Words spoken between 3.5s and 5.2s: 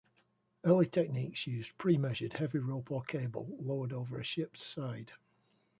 lowered over a ship's side.